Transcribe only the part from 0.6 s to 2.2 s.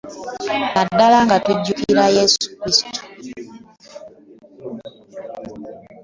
Naddala nga tujjukira